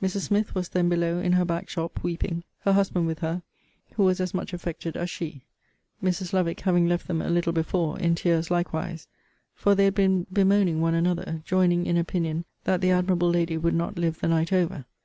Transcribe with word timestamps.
Mrs. 0.00 0.26
Smith 0.28 0.54
was 0.54 0.68
then 0.68 0.88
below 0.88 1.18
in 1.18 1.32
her 1.32 1.44
back 1.44 1.68
shop, 1.68 1.98
weeping, 2.04 2.44
her 2.60 2.74
husband 2.74 3.08
with 3.08 3.18
her, 3.18 3.42
who 3.96 4.04
was 4.04 4.20
as 4.20 4.32
much 4.32 4.52
affected 4.52 4.96
as 4.96 5.10
she; 5.10 5.42
Mrs. 6.00 6.32
Lovick 6.32 6.60
having 6.60 6.86
left 6.86 7.08
them 7.08 7.20
a 7.20 7.28
little 7.28 7.52
before, 7.52 7.98
in 7.98 8.14
tears 8.14 8.52
likewise; 8.52 9.08
for 9.52 9.74
they 9.74 9.86
had 9.86 9.94
been 9.96 10.28
bemoaning 10.32 10.80
one 10.80 10.94
another; 10.94 11.42
joining 11.44 11.86
in 11.86 11.96
opinion 11.96 12.44
that 12.62 12.82
the 12.82 12.92
admirable 12.92 13.30
lady 13.30 13.56
would 13.56 13.74
not 13.74 13.98
live 13.98 14.20
the 14.20 14.28
night 14.28 14.52
over. 14.52 14.84